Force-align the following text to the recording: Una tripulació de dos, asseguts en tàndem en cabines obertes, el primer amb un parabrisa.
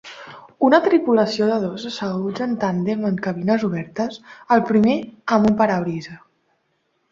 Una 0.67 0.77
tripulació 0.85 1.49
de 1.51 1.57
dos, 1.65 1.83
asseguts 1.89 2.45
en 2.47 2.55
tàndem 2.65 3.05
en 3.11 3.21
cabines 3.29 3.67
obertes, 3.69 4.19
el 4.57 4.67
primer 4.73 4.99
amb 5.37 5.53
un 5.53 5.63
parabrisa. 5.63 6.21